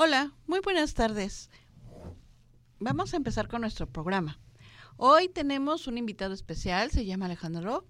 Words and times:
Hola, 0.00 0.30
muy 0.46 0.60
buenas 0.60 0.94
tardes. 0.94 1.50
Vamos 2.78 3.12
a 3.12 3.16
empezar 3.16 3.48
con 3.48 3.62
nuestro 3.62 3.88
programa. 3.88 4.38
Hoy 4.96 5.28
tenemos 5.28 5.88
un 5.88 5.98
invitado 5.98 6.34
especial, 6.34 6.92
se 6.92 7.04
llama 7.04 7.26
Alejandro, 7.26 7.84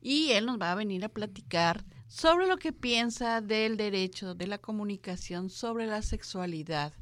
y 0.00 0.30
él 0.30 0.46
nos 0.46 0.60
va 0.60 0.70
a 0.70 0.76
venir 0.76 1.04
a 1.04 1.08
platicar 1.08 1.84
sobre 2.06 2.46
lo 2.46 2.58
que 2.58 2.72
piensa 2.72 3.40
del 3.40 3.76
derecho 3.76 4.36
de 4.36 4.46
la 4.46 4.58
comunicación 4.58 5.50
sobre 5.50 5.88
la 5.88 6.02
sexualidad 6.02 6.92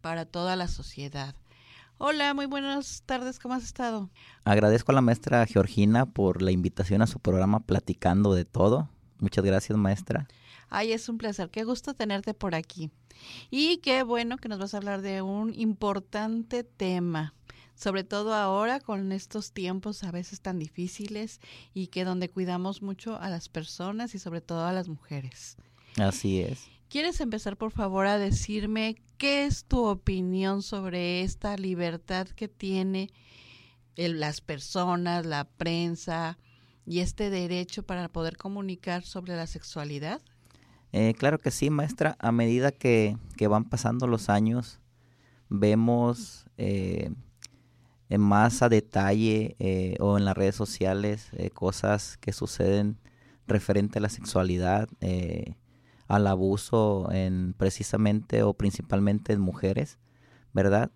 para 0.00 0.24
toda 0.24 0.56
la 0.56 0.68
sociedad. 0.68 1.34
Hola, 1.98 2.32
muy 2.32 2.46
buenas 2.46 3.02
tardes, 3.04 3.38
¿cómo 3.38 3.52
has 3.52 3.64
estado? 3.64 4.08
Agradezco 4.44 4.92
a 4.92 4.94
la 4.94 5.02
maestra 5.02 5.44
Georgina 5.44 6.06
por 6.06 6.40
la 6.40 6.52
invitación 6.52 7.02
a 7.02 7.06
su 7.06 7.20
programa 7.20 7.60
Platicando 7.60 8.32
de 8.32 8.46
Todo. 8.46 8.88
Muchas 9.18 9.44
gracias, 9.44 9.78
maestra. 9.78 10.28
Ay, 10.68 10.92
es 10.92 11.08
un 11.08 11.18
placer, 11.18 11.50
qué 11.50 11.64
gusto 11.64 11.94
tenerte 11.94 12.34
por 12.34 12.54
aquí. 12.54 12.90
Y 13.50 13.78
qué 13.78 14.02
bueno 14.02 14.38
que 14.38 14.48
nos 14.48 14.58
vas 14.58 14.74
a 14.74 14.78
hablar 14.78 15.02
de 15.02 15.22
un 15.22 15.54
importante 15.54 16.64
tema, 16.64 17.34
sobre 17.74 18.04
todo 18.04 18.34
ahora 18.34 18.80
con 18.80 19.12
estos 19.12 19.52
tiempos 19.52 20.02
a 20.04 20.10
veces 20.10 20.40
tan 20.40 20.58
difíciles 20.58 21.40
y 21.74 21.88
que 21.88 22.04
donde 22.04 22.28
cuidamos 22.28 22.82
mucho 22.82 23.16
a 23.20 23.30
las 23.30 23.48
personas 23.48 24.14
y 24.14 24.18
sobre 24.18 24.40
todo 24.40 24.64
a 24.66 24.72
las 24.72 24.88
mujeres. 24.88 25.56
Así 25.96 26.40
es. 26.40 26.66
¿Quieres 26.88 27.20
empezar 27.20 27.56
por 27.56 27.72
favor 27.72 28.06
a 28.06 28.18
decirme 28.18 28.96
qué 29.16 29.46
es 29.46 29.64
tu 29.64 29.84
opinión 29.84 30.62
sobre 30.62 31.22
esta 31.22 31.56
libertad 31.56 32.28
que 32.28 32.48
tiene 32.48 33.10
las 33.96 34.40
personas, 34.40 35.24
la 35.24 35.44
prensa 35.44 36.38
y 36.86 37.00
este 37.00 37.30
derecho 37.30 37.82
para 37.82 38.08
poder 38.08 38.36
comunicar 38.36 39.02
sobre 39.02 39.36
la 39.36 39.46
sexualidad? 39.46 40.20
Eh, 40.92 41.14
claro 41.14 41.38
que 41.40 41.50
sí, 41.50 41.70
maestra. 41.70 42.16
A 42.20 42.30
medida 42.30 42.70
que, 42.70 43.16
van 43.48 43.64
pasando 43.64 44.06
los 44.06 44.28
años, 44.28 44.78
vemos 45.48 46.46
eh, 46.56 47.10
más 48.16 48.62
a 48.62 48.68
detalle 48.68 49.56
eh, 49.58 49.96
o 49.98 50.18
en 50.18 50.24
las 50.24 50.36
redes 50.36 50.54
sociales 50.54 51.30
cosas 51.52 52.16
que 52.18 52.32
suceden 52.32 52.96
referente 53.46 53.98
a 53.98 54.02
la 54.02 54.08
sexualidad, 54.08 54.88
al 56.06 56.26
abuso 56.26 57.10
en 57.10 57.54
precisamente 57.54 58.42
o 58.42 58.54
principalmente 58.54 59.32
en 59.32 59.40
mujeres, 59.40 59.98
¿verdad? 60.52 60.92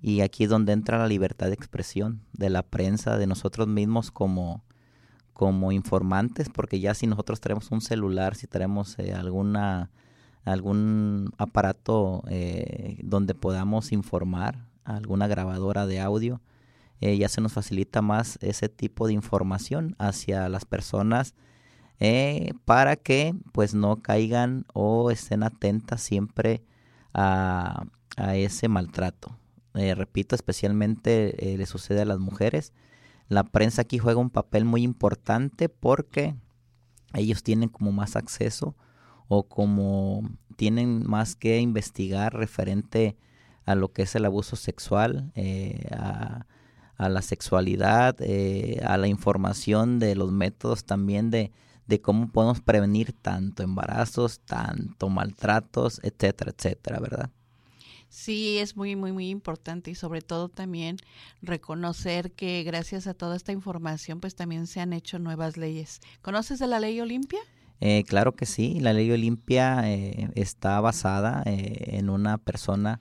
Y 0.00 0.20
aquí 0.20 0.44
es 0.44 0.50
donde 0.50 0.72
entra 0.72 0.98
la 0.98 1.08
libertad 1.08 1.46
de 1.46 1.54
expresión 1.54 2.20
de 2.32 2.50
la 2.50 2.62
prensa, 2.62 3.18
de 3.18 3.26
nosotros 3.26 3.68
mismos 3.68 4.10
como 4.10 4.62
como 5.38 5.70
informantes, 5.70 6.48
porque 6.48 6.80
ya 6.80 6.94
si 6.94 7.06
nosotros 7.06 7.40
tenemos 7.40 7.70
un 7.70 7.80
celular, 7.80 8.34
si 8.34 8.48
tenemos 8.48 8.98
eh, 8.98 9.14
alguna 9.14 9.88
algún 10.44 11.30
aparato 11.38 12.24
eh, 12.28 12.98
donde 13.04 13.36
podamos 13.36 13.92
informar, 13.92 14.66
alguna 14.82 15.28
grabadora 15.28 15.86
de 15.86 16.00
audio, 16.00 16.40
eh, 17.00 17.16
ya 17.16 17.28
se 17.28 17.40
nos 17.40 17.52
facilita 17.52 18.02
más 18.02 18.36
ese 18.42 18.68
tipo 18.68 19.06
de 19.06 19.12
información 19.12 19.94
hacia 19.98 20.48
las 20.48 20.64
personas 20.64 21.34
para 22.64 22.96
que 22.96 23.34
pues 23.52 23.74
no 23.74 23.96
caigan 24.02 24.64
o 24.72 25.10
estén 25.12 25.42
atentas 25.44 26.00
siempre 26.02 26.62
a, 27.14 27.84
a 28.16 28.36
ese 28.36 28.68
maltrato. 28.68 29.36
Repito, 29.94 30.34
especialmente 30.34 31.54
le 31.56 31.66
sucede 31.66 32.02
a 32.02 32.04
las 32.04 32.18
mujeres 32.18 32.72
la 33.28 33.44
prensa 33.44 33.82
aquí 33.82 33.98
juega 33.98 34.20
un 34.20 34.30
papel 34.30 34.64
muy 34.64 34.82
importante 34.82 35.68
porque 35.68 36.34
ellos 37.14 37.42
tienen 37.42 37.68
como 37.68 37.92
más 37.92 38.16
acceso 38.16 38.74
o 39.28 39.48
como 39.48 40.22
tienen 40.56 41.06
más 41.06 41.36
que 41.36 41.60
investigar 41.60 42.34
referente 42.34 43.16
a 43.66 43.74
lo 43.74 43.92
que 43.92 44.02
es 44.02 44.14
el 44.14 44.24
abuso 44.24 44.56
sexual, 44.56 45.30
eh, 45.34 45.86
a, 45.90 46.46
la 46.96 47.22
sexualidad, 47.22 48.16
eh, 48.20 48.80
a 48.84 48.96
la 48.96 49.08
información 49.08 49.98
de 49.98 50.16
los 50.16 50.32
métodos 50.32 50.84
también 50.84 51.30
de, 51.30 51.52
de 51.86 52.00
cómo 52.00 52.28
podemos 52.28 52.60
prevenir 52.62 53.12
tanto 53.12 53.62
embarazos, 53.62 54.40
tanto 54.40 55.10
maltratos, 55.10 56.00
etcétera, 56.02 56.52
etcétera, 56.56 56.98
¿verdad? 56.98 57.30
Sí, 58.08 58.58
es 58.58 58.76
muy, 58.76 58.96
muy, 58.96 59.12
muy 59.12 59.28
importante 59.28 59.90
y 59.90 59.94
sobre 59.94 60.22
todo 60.22 60.48
también 60.48 60.96
reconocer 61.42 62.32
que 62.32 62.62
gracias 62.62 63.06
a 63.06 63.14
toda 63.14 63.36
esta 63.36 63.52
información 63.52 64.20
pues 64.20 64.34
también 64.34 64.66
se 64.66 64.80
han 64.80 64.92
hecho 64.94 65.18
nuevas 65.18 65.56
leyes. 65.56 66.00
¿Conoces 66.22 66.58
de 66.58 66.66
la 66.66 66.80
ley 66.80 67.00
Olimpia? 67.00 67.40
Eh, 67.80 68.04
claro 68.04 68.32
que 68.32 68.46
sí, 68.46 68.80
la 68.80 68.92
ley 68.92 69.10
Olimpia 69.10 69.82
eh, 69.84 70.30
está 70.34 70.80
basada 70.80 71.42
eh, 71.44 71.96
en 71.98 72.10
una 72.10 72.38
persona 72.38 73.00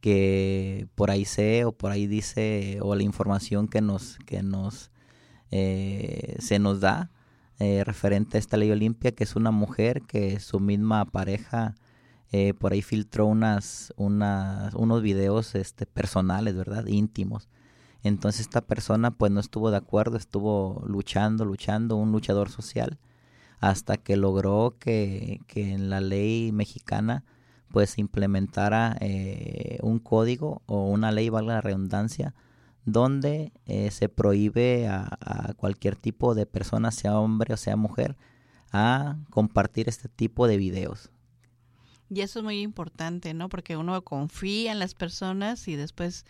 que 0.00 0.86
por 0.94 1.10
ahí 1.10 1.24
sé 1.24 1.64
o 1.64 1.72
por 1.72 1.90
ahí 1.90 2.06
dice 2.06 2.78
o 2.80 2.94
la 2.94 3.02
información 3.02 3.66
que 3.66 3.80
nos 3.80 4.18
que 4.26 4.42
nos 4.44 4.92
se 5.50 6.58
nos 6.60 6.80
da 6.80 7.10
referente 7.58 8.36
a 8.36 8.40
esta 8.40 8.56
ley 8.56 8.70
Olimpia 8.70 9.10
que 9.12 9.24
es 9.24 9.34
una 9.34 9.50
mujer 9.50 10.02
que 10.02 10.38
su 10.38 10.60
misma 10.60 11.04
pareja 11.06 11.74
eh, 12.32 12.54
por 12.54 12.72
ahí 12.72 12.82
filtró 12.82 13.26
unas, 13.26 13.92
unas, 13.96 14.74
unos 14.74 15.02
videos 15.02 15.54
este, 15.54 15.86
personales, 15.86 16.56
¿verdad? 16.56 16.86
Íntimos. 16.86 17.48
Entonces 18.02 18.42
esta 18.42 18.60
persona 18.60 19.10
pues 19.10 19.32
no 19.32 19.40
estuvo 19.40 19.70
de 19.70 19.78
acuerdo, 19.78 20.16
estuvo 20.16 20.82
luchando, 20.86 21.44
luchando, 21.44 21.96
un 21.96 22.12
luchador 22.12 22.50
social, 22.50 22.98
hasta 23.60 23.96
que 23.96 24.16
logró 24.16 24.76
que, 24.78 25.40
que 25.46 25.72
en 25.72 25.90
la 25.90 26.00
ley 26.00 26.52
mexicana 26.52 27.24
pues 27.70 27.98
implementara 27.98 28.96
eh, 29.00 29.78
un 29.82 29.98
código 29.98 30.62
o 30.66 30.86
una 30.88 31.12
ley, 31.12 31.28
valga 31.28 31.54
la 31.54 31.60
redundancia, 31.60 32.34
donde 32.84 33.52
eh, 33.66 33.90
se 33.90 34.08
prohíbe 34.08 34.88
a, 34.88 35.54
cualquier 35.56 35.96
tipo 35.96 36.34
de 36.34 36.46
persona, 36.46 36.90
sea 36.90 37.18
hombre 37.18 37.52
o 37.52 37.56
sea 37.56 37.76
mujer, 37.76 38.16
a 38.72 39.16
compartir 39.30 39.88
este 39.88 40.08
tipo 40.08 40.46
de 40.46 40.56
videos. 40.56 41.10
Y 42.10 42.22
eso 42.22 42.38
es 42.38 42.44
muy 42.44 42.60
importante, 42.60 43.34
¿no? 43.34 43.48
Porque 43.48 43.76
uno 43.76 44.02
confía 44.02 44.72
en 44.72 44.78
las 44.78 44.94
personas 44.94 45.68
y 45.68 45.76
después 45.76 46.24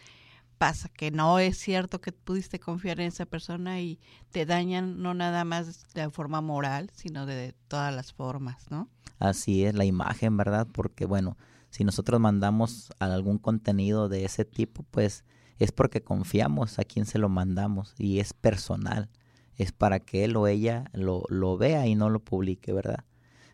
pasa 0.58 0.88
que 0.88 1.10
no 1.10 1.38
es 1.38 1.56
cierto 1.56 2.00
que 2.00 2.12
pudiste 2.12 2.58
confiar 2.58 3.00
en 3.00 3.06
esa 3.06 3.26
persona 3.26 3.80
y 3.80 4.00
te 4.32 4.44
dañan 4.44 5.00
no 5.00 5.14
nada 5.14 5.44
más 5.44 5.86
de 5.94 6.10
forma 6.10 6.40
moral, 6.40 6.90
sino 6.92 7.26
de 7.26 7.54
todas 7.68 7.94
las 7.94 8.12
formas, 8.12 8.70
¿no? 8.70 8.88
Así 9.20 9.64
es 9.64 9.74
la 9.74 9.84
imagen, 9.84 10.36
¿verdad? 10.36 10.66
Porque 10.70 11.06
bueno, 11.06 11.36
si 11.70 11.84
nosotros 11.84 12.20
mandamos 12.20 12.90
algún 12.98 13.38
contenido 13.38 14.08
de 14.08 14.24
ese 14.24 14.44
tipo, 14.44 14.84
pues 14.90 15.24
es 15.58 15.72
porque 15.72 16.02
confiamos 16.02 16.78
a 16.78 16.84
quien 16.84 17.06
se 17.06 17.18
lo 17.18 17.28
mandamos 17.28 17.94
y 17.96 18.18
es 18.18 18.32
personal. 18.32 19.08
Es 19.56 19.72
para 19.72 20.00
que 20.00 20.24
él 20.24 20.36
o 20.36 20.46
ella 20.46 20.84
lo, 20.92 21.24
lo 21.28 21.56
vea 21.56 21.86
y 21.86 21.94
no 21.94 22.10
lo 22.10 22.20
publique, 22.20 22.72
¿verdad? 22.72 23.04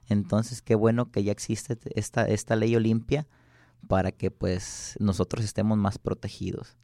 Entonces, 0.09 0.63
qué 0.63 0.75
bueno 0.75 1.11
que 1.11 1.25
ya 1.25 1.33
existe 1.33 1.79
esta, 1.95 2.27
esta 2.27 2.57
ley 2.57 2.75
Olimpia 2.77 3.27
para 3.89 4.13
que 4.13 4.31
pues 4.31 4.97
nosotros 4.99 5.45
estemos 5.45 5.79
más 5.79 5.99
protegidos. 5.99 6.77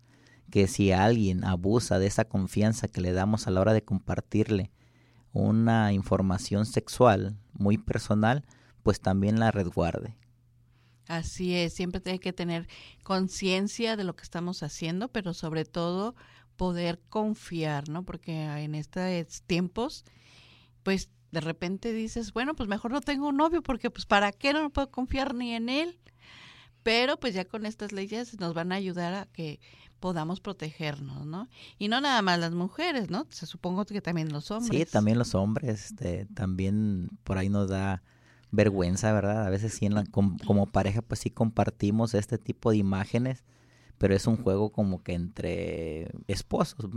Que 0.50 0.66
si 0.66 0.92
alguien 0.92 1.44
abusa 1.44 1.98
de 1.98 2.06
esa 2.06 2.24
confianza 2.24 2.88
que 2.88 3.00
le 3.00 3.12
damos 3.12 3.46
a 3.46 3.50
la 3.50 3.60
hora 3.60 3.72
de 3.72 3.84
compartirle 3.84 4.70
una 5.32 5.92
información 5.92 6.66
sexual 6.66 7.36
muy 7.52 7.78
personal, 7.78 8.44
pues 8.82 9.00
también 9.00 9.38
la 9.38 9.50
resguarde. 9.50 10.16
Así 11.06 11.54
es, 11.56 11.72
siempre 11.72 12.00
tiene 12.00 12.20
que 12.20 12.32
tener 12.32 12.68
conciencia 13.02 13.96
de 13.96 14.04
lo 14.04 14.14
que 14.14 14.22
estamos 14.22 14.62
haciendo, 14.62 15.08
pero 15.08 15.34
sobre 15.34 15.64
todo 15.64 16.14
poder 16.56 17.00
confiar, 17.08 17.88
¿no? 17.88 18.04
Porque 18.04 18.44
en 18.44 18.74
estos 18.74 19.42
tiempos, 19.42 20.04
pues 20.82 21.10
de 21.30 21.40
repente 21.40 21.92
dices, 21.92 22.32
bueno, 22.32 22.54
pues 22.54 22.68
mejor 22.68 22.90
no 22.90 23.00
tengo 23.00 23.28
un 23.28 23.36
novio 23.36 23.62
porque 23.62 23.90
pues 23.90 24.06
para 24.06 24.32
qué 24.32 24.52
no 24.52 24.70
puedo 24.70 24.90
confiar 24.90 25.34
ni 25.34 25.54
en 25.54 25.68
él. 25.68 25.98
Pero 26.82 27.18
pues 27.20 27.34
ya 27.34 27.44
con 27.44 27.66
estas 27.66 27.92
leyes 27.92 28.40
nos 28.40 28.54
van 28.54 28.72
a 28.72 28.76
ayudar 28.76 29.12
a 29.12 29.26
que 29.26 29.60
podamos 30.00 30.40
protegernos, 30.40 31.26
¿no? 31.26 31.48
Y 31.78 31.88
no 31.88 32.00
nada 32.00 32.22
más 32.22 32.38
las 32.38 32.52
mujeres, 32.52 33.10
¿no? 33.10 33.26
Se 33.28 33.44
supongo 33.44 33.84
que 33.84 34.00
también 34.00 34.32
los 34.32 34.50
hombres. 34.50 34.88
Sí, 34.88 34.90
también 34.90 35.18
los 35.18 35.34
hombres, 35.34 35.90
este, 35.90 36.26
también 36.34 37.10
por 37.22 37.36
ahí 37.36 37.50
nos 37.50 37.68
da 37.68 38.02
vergüenza, 38.50 39.12
¿verdad? 39.12 39.46
A 39.46 39.50
veces 39.50 39.74
sí 39.74 39.86
en 39.86 39.94
la, 39.94 40.04
como, 40.04 40.36
como 40.46 40.66
pareja 40.66 41.02
pues 41.02 41.20
sí 41.20 41.30
compartimos 41.30 42.14
este 42.14 42.38
tipo 42.38 42.70
de 42.70 42.78
imágenes 42.78 43.44
pero 44.00 44.14
es 44.14 44.26
un 44.26 44.38
juego 44.38 44.72
como 44.72 45.02
que 45.02 45.12
entre 45.12 46.10
esposos, 46.26 46.88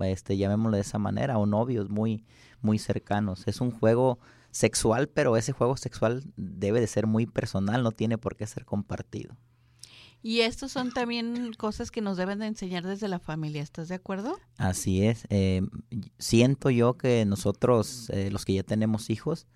este, 0.00 0.36
llamémoslo 0.36 0.76
de 0.76 0.82
esa 0.82 0.98
manera, 0.98 1.38
o 1.38 1.46
novios 1.46 1.88
muy, 1.88 2.26
muy 2.60 2.78
cercanos. 2.78 3.44
Es 3.46 3.62
un 3.62 3.70
juego 3.70 4.18
sexual, 4.50 5.08
pero 5.08 5.38
ese 5.38 5.52
juego 5.52 5.78
sexual 5.78 6.22
debe 6.36 6.82
de 6.82 6.88
ser 6.88 7.06
muy 7.06 7.24
personal, 7.24 7.82
no 7.82 7.92
tiene 7.92 8.18
por 8.18 8.36
qué 8.36 8.46
ser 8.46 8.66
compartido. 8.66 9.34
Y 10.20 10.40
estos 10.40 10.72
son 10.72 10.92
también 10.92 11.54
cosas 11.54 11.90
que 11.90 12.02
nos 12.02 12.18
deben 12.18 12.40
de 12.40 12.48
enseñar 12.48 12.84
desde 12.84 13.08
la 13.08 13.18
familia, 13.18 13.62
¿estás 13.62 13.88
de 13.88 13.94
acuerdo? 13.94 14.38
Así 14.58 15.06
es. 15.06 15.26
Eh, 15.30 15.62
siento 16.18 16.68
yo 16.68 16.98
que 16.98 17.24
nosotros, 17.24 18.10
eh, 18.10 18.30
los 18.30 18.44
que 18.44 18.52
ya 18.52 18.62
tenemos 18.62 19.08
hijos, 19.08 19.46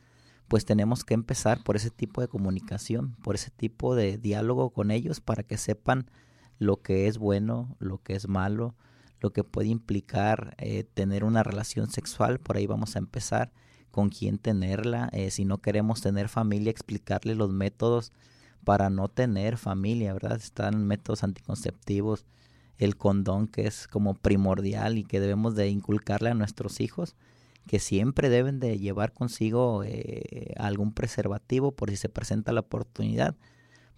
pues 0.49 0.65
tenemos 0.65 1.05
que 1.05 1.13
empezar 1.13 1.63
por 1.63 1.77
ese 1.77 1.91
tipo 1.91 2.23
de 2.23 2.29
comunicación, 2.29 3.17
por 3.23 3.35
ese 3.35 3.51
tipo 3.51 3.95
de 3.95 4.17
diálogo 4.17 4.71
con 4.71 4.91
ellos 4.91 5.21
para 5.21 5.43
que 5.43 5.59
sepan 5.59 6.11
lo 6.59 6.83
que 6.83 7.09
es 7.09 7.19
bueno, 7.19 7.77
lo 7.79 7.99
que 7.99 8.15
es 8.15 8.29
malo, 8.29 8.75
lo 9.21 9.33
que 9.33 9.45
puede 9.45 9.69
implicar 9.69 10.55
eh, 10.59 10.85
tener 10.85 11.25
una 11.25 11.43
relación 11.43 11.91
sexual, 11.91 12.39
por 12.39 12.57
ahí 12.57 12.67
vamos 12.67 12.97
a 12.97 12.99
empezar, 12.99 13.53
con 13.91 14.11
quién 14.11 14.39
tenerla, 14.39 15.09
eh, 15.13 15.31
si 15.31 15.47
no 15.47 15.59
queremos 15.59 16.03
tener 16.03 16.29
familia, 16.29 16.71
explicarle 16.71 17.35
los 17.35 17.51
métodos 17.51 18.13
para 18.63 18.91
no 18.91 19.09
tener 19.09 19.57
familia, 19.57 20.13
¿verdad? 20.13 20.37
Están 20.37 20.87
métodos 20.87 21.25
anticonceptivos, 21.25 22.27
el 22.77 22.97
condón 22.97 23.49
que 23.49 23.67
es 23.67 23.89
como 23.89 24.15
primordial 24.15 24.99
y 24.99 25.05
que 25.05 25.19
debemos 25.19 25.55
de 25.55 25.69
inculcarle 25.69 26.29
a 26.29 26.35
nuestros 26.35 26.81
hijos, 26.81 27.17
que 27.67 27.79
siempre 27.79 28.29
deben 28.29 28.61
de 28.61 28.79
llevar 28.79 29.13
consigo 29.13 29.83
eh, 29.83 30.53
algún 30.59 30.93
preservativo 30.93 31.73
por 31.73 31.91
si 31.91 31.97
se 31.97 32.09
presenta 32.09 32.53
la 32.53 32.61
oportunidad, 32.61 33.35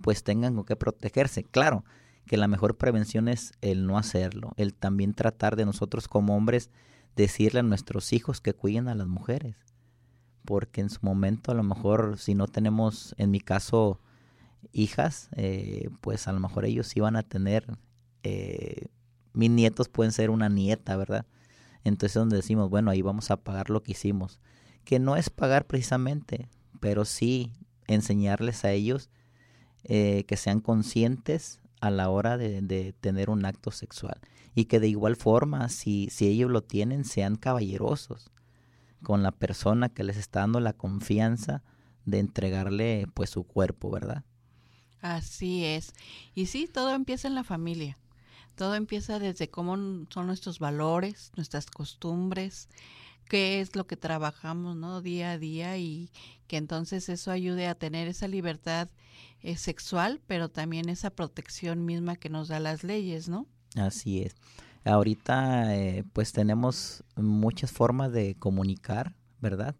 pues 0.01 0.23
tengan 0.23 0.55
con 0.55 0.65
qué 0.65 0.77
protegerse. 0.77 1.43
Claro, 1.43 1.85
que 2.29 2.37
la 2.37 2.47
mejor 2.47 2.77
prevención 2.77 3.27
es 3.27 3.53
el 3.61 3.87
no 3.87 3.99
hacerlo, 3.99 4.53
el 4.57 4.75
también 4.75 5.15
tratar 5.15 5.57
de 5.57 5.67
nosotros 5.67 6.07
como 6.07 6.37
hombres 6.37 6.71
decirle 7.17 7.61
a 7.61 7.65
nuestros 7.65 8.13
hijos 8.13 8.41
que 8.41 8.55
cuiden 8.55 8.87
a 8.87 8.95
las 8.95 9.09
mujeres, 9.09 9.57
porque 10.45 10.81
en 10.81 10.91
su 10.91 11.01
momento 11.03 11.51
a 11.51 11.55
lo 11.55 11.65
mejor 11.65 12.19
si 12.19 12.37
no 12.37 12.47
tenemos, 12.47 13.15
en 13.19 13.33
mi 13.33 13.41
caso, 13.41 14.01
hijas, 14.73 15.29
eh, 15.35 15.91
pues 16.01 16.29
a 16.29 16.33
lo 16.33 16.39
mejor 16.39 16.65
ellos 16.65 16.97
iban 16.97 17.17
a 17.17 17.25
tener, 17.25 17.77
eh, 18.23 18.87
mis 19.33 19.51
nietos 19.51 19.89
pueden 19.89 20.13
ser 20.13 20.31
una 20.31 20.49
nieta, 20.49 20.97
¿verdad? 20.97 21.27
Entonces 21.83 22.17
es 22.17 22.21
donde 22.21 22.37
decimos, 22.37 22.71
bueno, 22.71 22.91
ahí 22.91 23.03
vamos 23.03 23.31
a 23.31 23.39
pagar 23.39 23.71
lo 23.71 23.83
que 23.83 23.93
hicimos, 23.93 24.39
que 24.85 24.99
no 24.99 25.17
es 25.17 25.31
pagar 25.31 25.67
precisamente, 25.67 26.49
pero 26.81 27.05
sí 27.05 27.53
enseñarles 27.87 28.65
a 28.65 28.73
ellos 28.73 29.11
eh, 29.85 30.25
que 30.29 30.37
sean 30.37 30.61
conscientes 30.61 31.61
a 31.81 31.91
la 31.91 32.09
hora 32.11 32.37
de, 32.37 32.95
tener 33.01 33.31
un 33.31 33.45
acto 33.45 33.71
sexual. 33.71 34.21
Y 34.55 34.65
que 34.65 34.81
de 34.81 34.89
igual 34.89 35.17
forma, 35.17 35.69
si, 35.69 36.09
si 36.11 36.27
ellos 36.27 36.51
lo 36.51 36.63
tienen, 36.63 37.05
sean 37.05 37.37
caballerosos 37.37 38.31
con 39.03 39.23
la 39.23 39.31
persona 39.31 39.89
que 39.89 40.03
les 40.03 40.17
está 40.17 40.41
dando 40.41 40.61
la 40.61 40.73
confianza 40.73 41.63
de 42.05 42.19
entregarle 42.19 43.07
pues 43.15 43.31
su 43.31 43.45
cuerpo, 43.45 43.91
¿verdad? 43.91 44.25
Así 45.01 45.65
es. 45.65 45.93
Y 46.35 46.47
sí, 46.47 46.69
todo 46.73 46.93
empieza 46.93 47.29
en 47.29 47.35
la 47.35 47.45
familia. 47.45 47.99
Todo 48.57 48.75
empieza 48.75 49.21
desde 49.21 49.49
cómo 49.49 49.77
son 50.11 50.27
nuestros 50.27 50.59
valores, 50.59 51.31
nuestras 51.37 51.67
costumbres, 51.67 52.69
qué 53.29 53.61
es 53.61 53.77
lo 53.77 53.87
que 53.87 53.97
trabajamos, 53.97 54.77
¿no? 54.77 55.03
Día 55.03 55.33
a 55.33 55.39
día 55.39 55.77
y 55.79 56.11
que 56.47 56.57
entonces 56.57 57.09
eso 57.09 57.31
ayude 57.31 57.67
a 57.67 57.75
tener 57.75 58.09
esa 58.09 58.27
libertad 58.27 58.89
eh, 59.43 59.57
sexual, 59.57 60.21
pero 60.27 60.49
también 60.49 60.89
esa 60.89 61.11
protección 61.11 61.85
misma 61.85 62.17
que 62.17 62.31
nos 62.31 62.49
da 62.49 62.59
las 62.59 62.83
leyes, 62.83 63.29
¿no? 63.29 63.47
Así 63.77 64.23
es. 64.23 64.35
Ahorita 64.85 65.77
eh, 65.77 66.05
pues 66.13 66.33
tenemos 66.33 67.05
muchas 67.17 67.71
formas 67.71 68.13
de 68.13 68.35
comunicar, 68.37 69.15
¿verdad? 69.41 69.77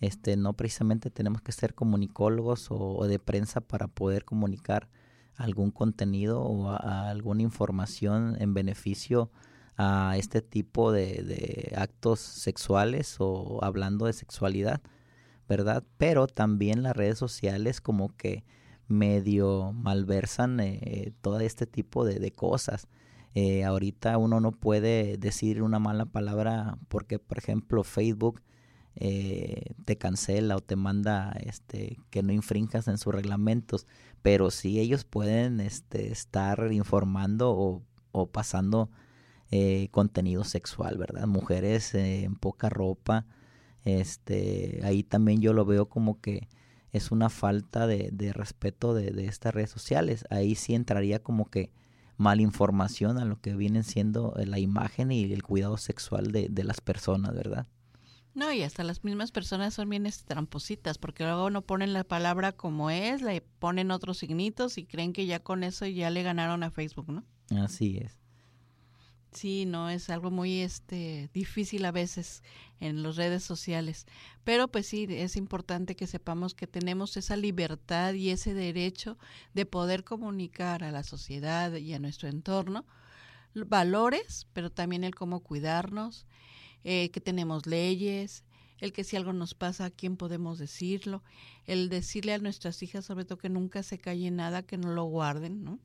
Este, 0.00 0.36
no 0.36 0.52
precisamente 0.52 1.10
tenemos 1.10 1.42
que 1.42 1.52
ser 1.52 1.74
comunicólogos 1.74 2.66
o, 2.70 3.06
de 3.06 3.18
prensa 3.18 3.60
para 3.60 3.88
poder 3.88 4.24
comunicar 4.24 4.88
algún 5.36 5.70
contenido 5.70 6.42
o 6.42 6.70
alguna 6.70 7.42
información 7.42 8.36
en 8.40 8.52
beneficio 8.52 9.30
a 9.76 10.16
este 10.16 10.42
tipo 10.42 10.92
de, 10.92 11.22
de, 11.22 11.74
actos 11.76 12.20
sexuales 12.20 13.16
o 13.18 13.58
hablando 13.62 14.06
de 14.06 14.12
sexualidad, 14.12 14.80
¿verdad? 15.48 15.84
Pero 15.98 16.26
también 16.26 16.82
las 16.82 16.96
redes 16.96 17.18
sociales 17.18 17.80
como 17.80 18.14
que 18.16 18.44
medio 18.92 19.72
malversan 19.72 20.60
eh, 20.60 21.12
todo 21.20 21.40
este 21.40 21.66
tipo 21.66 22.04
de, 22.04 22.32
cosas. 22.32 22.88
Eh, 23.34 23.64
ahorita 23.64 24.18
uno 24.18 24.40
no 24.40 24.52
puede 24.52 25.16
decir 25.16 25.62
una 25.62 25.78
mala 25.78 26.04
palabra 26.06 26.78
porque, 26.88 27.18
por 27.18 27.38
ejemplo, 27.38 27.82
Facebook 27.82 28.42
eh, 28.94 29.72
te 29.86 29.96
cancela 29.96 30.56
o 30.56 30.60
te 30.60 30.76
manda 30.76 31.32
este, 31.40 31.98
que 32.10 32.22
no 32.22 32.32
infrinjas 32.32 32.88
en 32.88 32.98
sus 32.98 33.14
reglamentos, 33.14 33.86
pero 34.20 34.50
sí 34.50 34.78
ellos 34.78 35.04
pueden 35.04 35.60
este, 35.60 36.12
estar 36.12 36.70
informando 36.72 37.52
o, 37.52 37.82
o 38.12 38.26
pasando 38.26 38.90
contenido 39.90 40.44
sexual, 40.44 40.96
¿verdad? 40.96 41.26
Mujeres 41.26 41.94
en 41.94 42.36
poca 42.36 42.68
ropa, 42.68 43.26
este, 43.84 44.80
ahí 44.84 45.02
también 45.02 45.40
yo 45.40 45.52
lo 45.52 45.64
veo 45.64 45.88
como 45.88 46.20
que 46.20 46.48
es 46.92 47.10
una 47.10 47.28
falta 47.30 47.86
de, 47.86 48.10
de 48.12 48.32
respeto 48.32 48.94
de, 48.94 49.10
de, 49.10 49.26
estas 49.26 49.54
redes 49.54 49.70
sociales. 49.70 50.24
Ahí 50.30 50.54
sí 50.54 50.74
entraría 50.74 51.22
como 51.22 51.50
que 51.50 51.72
malinformación 52.18 53.18
a 53.18 53.24
lo 53.24 53.40
que 53.40 53.54
vienen 53.54 53.82
siendo 53.82 54.34
eh, 54.36 54.46
la 54.46 54.58
imagen 54.58 55.10
y 55.10 55.32
el 55.32 55.42
cuidado 55.42 55.78
sexual 55.78 56.30
de, 56.32 56.48
de 56.50 56.64
las 56.64 56.80
personas, 56.80 57.34
¿verdad? 57.34 57.66
No, 58.34 58.52
y 58.52 58.62
hasta 58.62 58.84
las 58.84 59.04
mismas 59.04 59.30
personas 59.30 59.74
son 59.74 59.90
bien 59.90 60.08
trampositas, 60.26 60.96
porque 60.96 61.24
luego 61.24 61.50
no 61.50 61.62
ponen 61.62 61.92
la 61.92 62.04
palabra 62.04 62.52
como 62.52 62.88
es, 62.90 63.20
le 63.20 63.42
ponen 63.42 63.90
otros 63.90 64.18
signitos 64.18 64.78
y 64.78 64.86
creen 64.86 65.12
que 65.12 65.26
ya 65.26 65.40
con 65.40 65.64
eso 65.64 65.86
ya 65.86 66.08
le 66.10 66.22
ganaron 66.22 66.62
a 66.62 66.70
Facebook, 66.70 67.10
¿no? 67.10 67.24
Así 67.58 67.98
es. 67.98 68.21
Sí, 69.32 69.64
no, 69.64 69.88
es 69.88 70.10
algo 70.10 70.30
muy 70.30 70.60
este 70.60 71.30
difícil 71.32 71.84
a 71.86 71.90
veces 71.90 72.42
en 72.80 73.02
las 73.02 73.16
redes 73.16 73.42
sociales, 73.42 74.06
pero 74.44 74.68
pues 74.68 74.86
sí, 74.86 75.06
es 75.08 75.36
importante 75.36 75.96
que 75.96 76.06
sepamos 76.06 76.54
que 76.54 76.66
tenemos 76.66 77.16
esa 77.16 77.36
libertad 77.36 78.12
y 78.12 78.28
ese 78.28 78.52
derecho 78.52 79.16
de 79.54 79.64
poder 79.64 80.04
comunicar 80.04 80.84
a 80.84 80.92
la 80.92 81.02
sociedad 81.02 81.74
y 81.74 81.94
a 81.94 81.98
nuestro 81.98 82.28
entorno 82.28 82.84
valores, 83.54 84.46
pero 84.52 84.70
también 84.70 85.04
el 85.04 85.14
cómo 85.14 85.40
cuidarnos, 85.40 86.26
eh, 86.84 87.10
que 87.10 87.20
tenemos 87.20 87.66
leyes, 87.66 88.44
el 88.78 88.92
que 88.92 89.04
si 89.04 89.16
algo 89.16 89.32
nos 89.32 89.54
pasa, 89.54 89.86
a 89.86 89.90
quién 89.90 90.16
podemos 90.16 90.58
decirlo, 90.58 91.22
el 91.66 91.88
decirle 91.88 92.34
a 92.34 92.38
nuestras 92.38 92.82
hijas 92.82 93.04
sobre 93.04 93.24
todo 93.24 93.38
que 93.38 93.48
nunca 93.48 93.82
se 93.82 93.98
calle 93.98 94.30
nada, 94.30 94.62
que 94.62 94.76
no 94.76 94.92
lo 94.92 95.04
guarden, 95.04 95.62
¿no? 95.62 95.78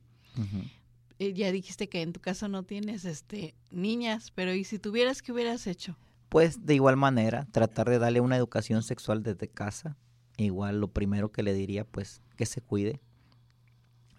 Eh, 1.18 1.32
ya 1.34 1.50
dijiste 1.50 1.88
que 1.88 2.02
en 2.02 2.12
tu 2.12 2.20
caso 2.20 2.48
no 2.48 2.62
tienes 2.62 3.04
este 3.04 3.54
niñas, 3.70 4.30
pero 4.34 4.54
¿y 4.54 4.64
si 4.64 4.78
tuvieras 4.78 5.22
qué 5.22 5.32
hubieras 5.32 5.66
hecho? 5.66 5.96
Pues 6.28 6.64
de 6.66 6.74
igual 6.74 6.96
manera, 6.96 7.46
tratar 7.50 7.88
de 7.88 7.98
darle 7.98 8.20
una 8.20 8.36
educación 8.36 8.82
sexual 8.82 9.22
desde 9.22 9.48
casa. 9.48 9.96
Igual 10.36 10.80
lo 10.80 10.88
primero 10.88 11.32
que 11.32 11.42
le 11.42 11.54
diría, 11.54 11.84
pues 11.84 12.22
que 12.36 12.46
se 12.46 12.60
cuide. 12.60 13.00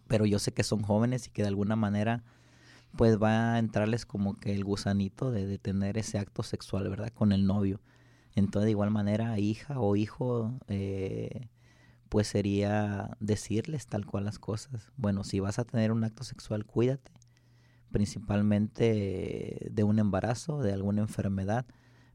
Pero 0.07 0.25
yo 0.25 0.39
sé 0.39 0.51
que 0.51 0.63
son 0.63 0.81
jóvenes 0.81 1.27
y 1.27 1.29
que 1.29 1.43
de 1.43 1.47
alguna 1.47 1.75
manera 1.75 2.23
pues 2.95 3.21
va 3.21 3.53
a 3.53 3.59
entrarles 3.59 4.05
como 4.05 4.39
que 4.39 4.53
el 4.53 4.63
gusanito 4.63 5.31
de, 5.31 5.45
de 5.45 5.59
tener 5.59 5.97
ese 5.97 6.17
acto 6.17 6.41
sexual, 6.41 6.89
¿verdad? 6.89 7.13
Con 7.13 7.31
el 7.31 7.45
novio. 7.45 7.79
Entonces 8.35 8.65
de 8.65 8.71
igual 8.71 8.91
manera, 8.91 9.37
hija 9.39 9.79
o 9.79 9.95
hijo, 9.95 10.59
eh, 10.67 11.47
pues 12.09 12.27
sería 12.27 13.15
decirles 13.19 13.87
tal 13.87 14.05
cual 14.05 14.25
las 14.25 14.39
cosas. 14.39 14.91
Bueno, 14.97 15.23
si 15.23 15.39
vas 15.39 15.59
a 15.59 15.63
tener 15.63 15.91
un 15.91 16.03
acto 16.03 16.23
sexual, 16.23 16.65
cuídate, 16.65 17.11
principalmente 17.91 19.69
de 19.71 19.83
un 19.83 19.99
embarazo, 19.99 20.59
de 20.59 20.73
alguna 20.73 21.01
enfermedad, 21.01 21.65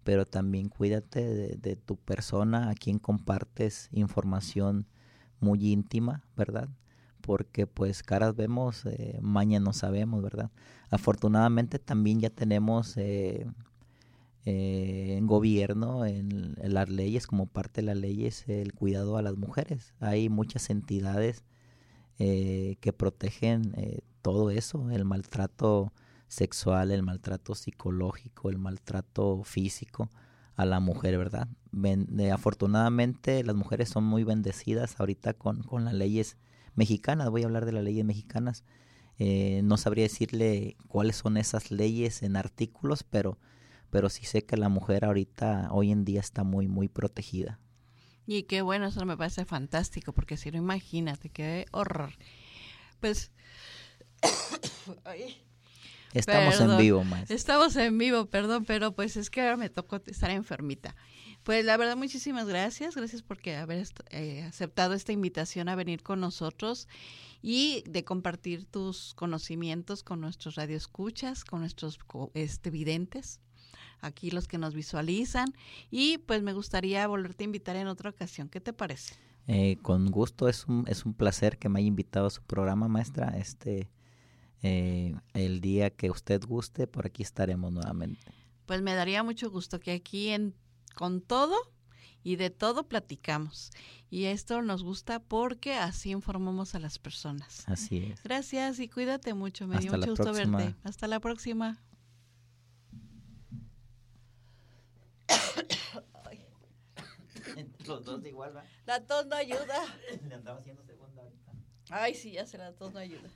pero 0.02 0.26
también 0.26 0.68
cuídate 0.68 1.56
de, 1.56 1.76
tu 1.76 1.96
persona 1.96 2.70
a 2.70 2.74
quien 2.74 2.98
compartes 2.98 3.88
información 3.92 4.86
muy 5.40 5.72
íntima, 5.72 6.24
¿verdad? 6.36 6.68
Porque 7.20 7.66
pues 7.66 8.02
caras 8.02 8.36
vemos, 8.36 8.84
eh, 8.86 9.18
no 9.22 9.72
sabemos, 9.72 10.22
¿verdad? 10.22 10.50
Afortunadamente 10.90 11.78
también 11.78 12.20
ya 12.20 12.30
tenemos... 12.30 12.96
Eh, 12.96 13.46
eh, 14.46 15.14
en 15.16 15.26
gobierno, 15.26 16.04
en, 16.04 16.54
las 16.62 16.90
leyes, 16.90 17.26
como 17.26 17.46
parte 17.46 17.80
de 17.80 17.86
las 17.86 17.96
leyes, 17.96 18.46
el 18.46 18.74
cuidado 18.74 19.16
a 19.16 19.22
las 19.22 19.36
mujeres. 19.38 19.94
Hay 20.00 20.28
muchas 20.28 20.68
entidades 20.68 21.44
eh, 22.18 22.76
que 22.80 22.92
protegen 22.92 23.72
eh, 23.76 24.00
todo 24.20 24.50
eso, 24.50 24.90
el 24.90 25.06
maltrato 25.06 25.94
sexual, 26.28 26.90
el 26.90 27.02
maltrato 27.02 27.54
psicológico, 27.54 28.50
el 28.50 28.58
maltrato 28.58 29.42
físico 29.44 30.10
a 30.56 30.66
la 30.66 30.78
mujer, 30.78 31.18
¿verdad? 31.18 31.48
afortunadamente 32.32 33.42
las 33.42 33.56
mujeres 33.56 33.88
son 33.88 34.04
muy 34.04 34.22
bendecidas 34.22 35.00
ahorita 35.00 35.34
con, 35.34 35.64
con 35.64 35.84
las 35.84 35.94
leyes 35.94 36.36
mexicanas, 36.76 37.30
voy 37.30 37.42
a 37.42 37.46
hablar 37.46 37.64
de 37.64 37.72
las 37.72 37.82
leyes 37.82 38.04
mexicanas. 38.04 38.64
no 39.18 39.76
sabría 39.76 40.04
decirle 40.04 40.76
cuáles 40.86 41.16
son 41.16 41.36
esas 41.36 41.70
leyes 41.72 42.22
en 42.22 42.36
artículos, 42.36 43.02
pero 43.02 43.38
pero 43.94 44.10
sí 44.10 44.24
sé 44.24 44.44
que 44.44 44.56
la 44.56 44.68
mujer 44.68 45.04
ahorita, 45.04 45.68
hoy 45.70 45.92
en 45.92 46.04
día, 46.04 46.18
está 46.18 46.42
muy, 46.42 46.66
muy 46.66 46.88
protegida. 46.88 47.60
Y 48.26 48.42
qué 48.42 48.60
bueno, 48.60 48.86
eso 48.86 49.04
me 49.04 49.16
parece 49.16 49.44
fantástico, 49.44 50.12
porque 50.12 50.36
si 50.36 50.50
no, 50.50 50.58
imagínate, 50.58 51.28
qué 51.28 51.66
horror. 51.70 52.10
Pues... 52.98 53.30
Estamos 56.12 56.60
en 56.60 56.76
vivo, 56.76 57.04
maestra. 57.04 57.36
Estamos 57.36 57.76
en 57.76 57.96
vivo, 57.96 58.26
perdón, 58.26 58.64
pero 58.64 58.96
pues 58.96 59.16
es 59.16 59.30
que 59.30 59.42
ahora 59.42 59.56
me 59.56 59.70
tocó 59.70 60.02
estar 60.06 60.32
enfermita. 60.32 60.96
Pues 61.44 61.64
la 61.64 61.76
verdad, 61.76 61.96
muchísimas 61.96 62.48
gracias. 62.48 62.96
Gracias 62.96 63.22
por 63.22 63.38
haber 63.48 63.86
eh, 64.10 64.42
aceptado 64.42 64.94
esta 64.94 65.12
invitación 65.12 65.68
a 65.68 65.76
venir 65.76 66.02
con 66.02 66.18
nosotros 66.18 66.88
y 67.42 67.84
de 67.86 68.04
compartir 68.04 68.64
tus 68.64 69.14
conocimientos 69.14 70.02
con 70.02 70.20
nuestros 70.20 70.56
radioescuchas, 70.56 71.44
con 71.44 71.60
nuestros 71.60 72.00
este, 72.34 72.70
videntes, 72.70 73.40
aquí 74.00 74.30
los 74.30 74.48
que 74.48 74.58
nos 74.58 74.74
visualizan. 74.74 75.54
Y 75.90 76.18
pues 76.18 76.42
me 76.42 76.52
gustaría 76.52 77.06
volverte 77.06 77.44
a 77.44 77.46
invitar 77.46 77.76
en 77.76 77.86
otra 77.86 78.10
ocasión. 78.10 78.48
¿Qué 78.48 78.60
te 78.60 78.72
parece? 78.72 79.14
Eh, 79.46 79.76
con 79.82 80.10
gusto, 80.10 80.48
es 80.48 80.66
un, 80.66 80.84
es 80.88 81.04
un 81.04 81.14
placer 81.14 81.58
que 81.58 81.68
me 81.68 81.80
haya 81.80 81.88
invitado 81.88 82.26
a 82.26 82.30
su 82.30 82.42
programa, 82.42 82.88
maestra. 82.88 83.36
Este, 83.36 83.90
eh, 84.62 85.14
el 85.34 85.60
día 85.60 85.90
que 85.90 86.10
usted 86.10 86.42
guste, 86.46 86.86
por 86.86 87.06
aquí 87.06 87.22
estaremos 87.22 87.72
nuevamente. 87.72 88.32
Pues 88.66 88.80
me 88.80 88.94
daría 88.94 89.22
mucho 89.22 89.50
gusto 89.50 89.80
que 89.80 89.92
aquí 89.92 90.30
en 90.30 90.54
con 90.94 91.20
todo 91.20 91.56
y 92.22 92.36
de 92.36 92.50
todo 92.50 92.88
platicamos. 92.88 93.70
Y 94.10 94.24
esto 94.24 94.62
nos 94.62 94.82
gusta 94.82 95.20
porque 95.20 95.74
así 95.74 96.10
informamos 96.10 96.74
a 96.74 96.78
las 96.78 96.98
personas. 96.98 97.64
Así 97.66 97.98
es. 97.98 98.22
Gracias 98.22 98.78
y 98.80 98.88
cuídate 98.88 99.34
mucho. 99.34 99.66
Me 99.66 99.78
dio 99.78 99.92
mucho 99.92 100.10
gusto 100.10 100.32
verte. 100.32 100.74
Hasta 100.82 101.08
la 101.08 101.20
próxima. 101.20 101.82
Los 107.86 108.04
dos 108.04 108.24
igual, 108.24 108.52
La 108.86 109.04
tos 109.06 109.26
no 109.26 109.36
ayuda. 109.36 109.82
Le 110.28 110.34
andaba 110.34 110.58
haciendo 110.60 110.82
segunda 110.84 111.22
ahorita. 111.22 111.52
Ay, 111.90 112.14
sí, 112.14 112.32
ya 112.32 112.46
se 112.46 112.58
la 112.58 112.72
tos 112.72 112.92
no 112.92 112.98
ayuda. 112.98 113.28